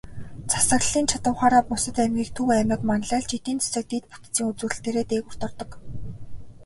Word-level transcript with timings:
Засаглалын 0.51 1.05
чадавхаараа 1.11 1.63
бусад 1.67 1.95
аймгийг 2.03 2.29
Төв 2.35 2.47
аймаг 2.57 2.81
манлайлж, 2.89 3.29
эдийн 3.37 3.59
засаг, 3.61 3.85
дэд 3.91 4.03
бүтцийн 4.11 4.47
үзүүлэлтээрээ 4.51 5.05
дээгүүрт 5.07 5.41
ордог. 5.47 5.69